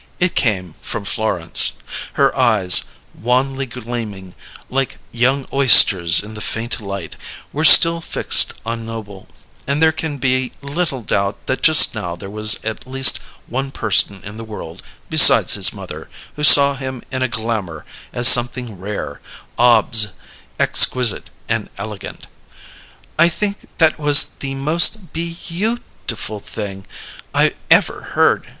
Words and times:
It 0.19 0.33
came 0.33 0.73
from 0.81 1.05
Florence. 1.05 1.73
Her 2.13 2.35
eyes, 2.35 2.81
wanly 3.13 3.67
gleaming, 3.67 4.33
like 4.67 4.97
young 5.11 5.45
oysters 5.53 6.19
in 6.21 6.33
the 6.33 6.41
faint 6.41 6.81
light, 6.81 7.17
were 7.53 7.63
still 7.63 8.01
fixed 8.01 8.55
on 8.65 8.83
Noble; 8.83 9.29
and 9.67 9.79
there 9.79 9.91
can 9.91 10.17
be 10.17 10.53
little 10.63 11.03
doubt 11.03 11.45
that 11.45 11.61
just 11.61 11.93
now 11.93 12.15
there 12.15 12.31
was 12.31 12.57
at 12.65 12.87
least 12.87 13.19
one 13.45 13.69
person 13.69 14.23
in 14.23 14.37
the 14.37 14.43
world, 14.43 14.81
besides 15.07 15.53
his 15.53 15.71
mother, 15.71 16.09
who 16.35 16.43
saw 16.43 16.73
him 16.73 17.03
in 17.11 17.21
a 17.21 17.27
glamour 17.27 17.85
as 18.11 18.27
something 18.27 18.79
rare, 18.79 19.21
obs, 19.59 20.07
exquisite, 20.59 21.29
and 21.47 21.69
elegant. 21.77 22.25
"I 23.19 23.29
think 23.29 23.69
that 23.77 23.99
was 23.99 24.23
the 24.39 24.55
most 24.55 25.13
be 25.13 25.37
you 25.47 25.77
tiful 26.07 26.39
thing 26.39 26.87
I 27.35 27.53
ever 27.69 28.13
heard!" 28.13 28.47